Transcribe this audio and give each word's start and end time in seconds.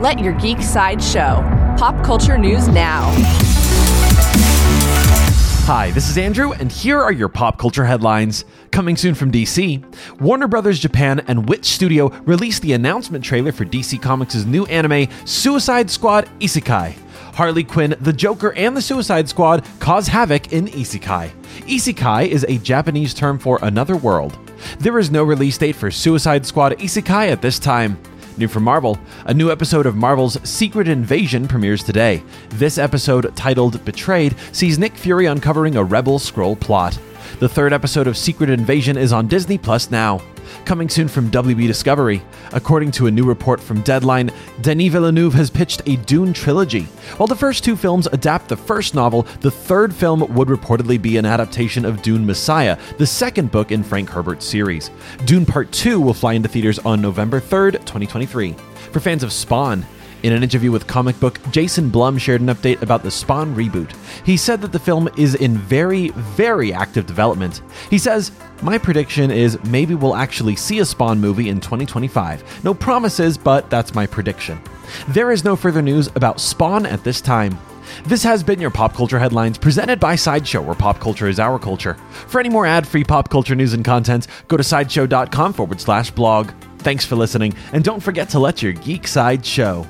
Let 0.00 0.20
your 0.20 0.32
geek 0.34 0.62
side 0.62 1.02
show. 1.02 1.42
Pop 1.76 2.04
culture 2.04 2.38
news 2.38 2.68
now. 2.68 3.12
Hi, 5.66 5.90
this 5.90 6.08
is 6.08 6.16
Andrew, 6.16 6.52
and 6.52 6.70
here 6.70 7.00
are 7.00 7.10
your 7.10 7.28
pop 7.28 7.58
culture 7.58 7.84
headlines. 7.84 8.44
Coming 8.70 8.96
soon 8.96 9.16
from 9.16 9.32
DC, 9.32 9.82
Warner 10.20 10.46
Brothers 10.46 10.78
Japan 10.78 11.24
and 11.26 11.48
Wit 11.48 11.64
Studio 11.64 12.10
released 12.26 12.62
the 12.62 12.74
announcement 12.74 13.24
trailer 13.24 13.50
for 13.50 13.64
DC 13.64 14.00
Comics' 14.00 14.44
new 14.44 14.66
anime, 14.66 15.08
Suicide 15.24 15.90
Squad 15.90 16.30
Isekai. 16.38 16.94
Harley 17.34 17.64
Quinn, 17.64 17.96
the 18.00 18.12
Joker, 18.12 18.52
and 18.52 18.76
the 18.76 18.82
Suicide 18.82 19.28
Squad 19.28 19.66
cause 19.80 20.06
havoc 20.06 20.52
in 20.52 20.66
Isekai. 20.68 21.32
Isekai 21.62 22.28
is 22.28 22.46
a 22.48 22.58
Japanese 22.58 23.14
term 23.14 23.36
for 23.36 23.58
another 23.62 23.96
world. 23.96 24.38
There 24.78 25.00
is 25.00 25.10
no 25.10 25.24
release 25.24 25.58
date 25.58 25.74
for 25.74 25.90
Suicide 25.90 26.46
Squad 26.46 26.78
Isekai 26.78 27.32
at 27.32 27.42
this 27.42 27.58
time. 27.58 27.98
New 28.38 28.48
from 28.48 28.62
Marvel, 28.62 28.98
a 29.26 29.34
new 29.34 29.50
episode 29.50 29.84
of 29.84 29.96
Marvel's 29.96 30.38
Secret 30.48 30.86
Invasion 30.88 31.48
premieres 31.48 31.82
today. 31.82 32.22
This 32.50 32.78
episode, 32.78 33.34
titled 33.34 33.84
Betrayed, 33.84 34.36
sees 34.52 34.78
Nick 34.78 34.94
Fury 34.96 35.26
uncovering 35.26 35.76
a 35.76 35.82
Rebel 35.82 36.18
Skrull 36.18 36.58
plot. 36.58 36.98
The 37.40 37.48
third 37.48 37.72
episode 37.72 38.08
of 38.08 38.16
Secret 38.16 38.50
Invasion 38.50 38.96
is 38.96 39.12
on 39.12 39.28
Disney 39.28 39.58
Plus 39.58 39.92
now. 39.92 40.20
Coming 40.64 40.88
soon 40.88 41.06
from 41.06 41.30
WB 41.30 41.68
Discovery. 41.68 42.20
According 42.52 42.90
to 42.92 43.06
a 43.06 43.10
new 43.10 43.24
report 43.24 43.60
from 43.60 43.82
Deadline, 43.82 44.32
Denis 44.60 44.90
Villeneuve 44.90 45.34
has 45.34 45.50
pitched 45.50 45.82
a 45.86 45.96
Dune 45.96 46.32
trilogy. 46.32 46.82
While 47.16 47.28
the 47.28 47.36
first 47.36 47.62
two 47.62 47.76
films 47.76 48.08
adapt 48.08 48.48
the 48.48 48.56
first 48.56 48.94
novel, 48.94 49.22
the 49.40 49.52
third 49.52 49.94
film 49.94 50.20
would 50.34 50.48
reportedly 50.48 51.00
be 51.00 51.16
an 51.16 51.26
adaptation 51.26 51.84
of 51.84 52.02
Dune 52.02 52.26
Messiah, 52.26 52.76
the 52.96 53.06
second 53.06 53.52
book 53.52 53.70
in 53.70 53.84
Frank 53.84 54.10
Herbert's 54.10 54.46
series. 54.46 54.90
Dune 55.24 55.46
Part 55.46 55.70
2 55.70 56.00
will 56.00 56.14
fly 56.14 56.32
into 56.32 56.48
theaters 56.48 56.80
on 56.80 57.00
November 57.00 57.40
3rd, 57.40 57.74
2023. 57.84 58.52
For 58.90 59.00
fans 59.00 59.22
of 59.22 59.32
Spawn, 59.32 59.86
in 60.22 60.32
an 60.32 60.42
interview 60.42 60.70
with 60.72 60.86
Comic 60.86 61.18
Book, 61.20 61.38
Jason 61.50 61.90
Blum 61.90 62.18
shared 62.18 62.40
an 62.40 62.48
update 62.48 62.82
about 62.82 63.02
the 63.02 63.10
Spawn 63.10 63.54
reboot. 63.54 63.94
He 64.24 64.36
said 64.36 64.60
that 64.62 64.72
the 64.72 64.78
film 64.78 65.08
is 65.16 65.34
in 65.34 65.56
very, 65.56 66.08
very 66.10 66.72
active 66.72 67.06
development. 67.06 67.62
He 67.90 67.98
says, 67.98 68.32
My 68.62 68.78
prediction 68.78 69.30
is 69.30 69.62
maybe 69.64 69.94
we'll 69.94 70.16
actually 70.16 70.56
see 70.56 70.80
a 70.80 70.84
Spawn 70.84 71.20
movie 71.20 71.48
in 71.48 71.60
2025. 71.60 72.64
No 72.64 72.74
promises, 72.74 73.38
but 73.38 73.70
that's 73.70 73.94
my 73.94 74.06
prediction. 74.06 74.60
There 75.08 75.30
is 75.30 75.44
no 75.44 75.56
further 75.56 75.82
news 75.82 76.08
about 76.14 76.40
Spawn 76.40 76.86
at 76.86 77.04
this 77.04 77.20
time. 77.20 77.58
This 78.04 78.22
has 78.22 78.42
been 78.42 78.60
your 78.60 78.70
Pop 78.70 78.94
Culture 78.94 79.18
Headlines 79.18 79.58
presented 79.58 79.98
by 79.98 80.14
Sideshow, 80.14 80.62
where 80.62 80.74
pop 80.74 81.00
culture 81.00 81.28
is 81.28 81.40
our 81.40 81.58
culture. 81.58 81.94
For 82.10 82.38
any 82.38 82.48
more 82.48 82.66
ad 82.66 82.86
free 82.86 83.04
pop 83.04 83.30
culture 83.30 83.54
news 83.54 83.72
and 83.72 83.84
content, 83.84 84.26
go 84.46 84.56
to 84.56 84.64
sideshow.com 84.64 85.52
forward 85.52 85.80
slash 85.80 86.10
blog. 86.10 86.50
Thanks 86.78 87.04
for 87.04 87.16
listening, 87.16 87.54
and 87.72 87.82
don't 87.82 88.02
forget 88.02 88.28
to 88.30 88.38
let 88.38 88.62
your 88.62 88.72
geek 88.72 89.06
side 89.08 89.44
show. 89.44 89.86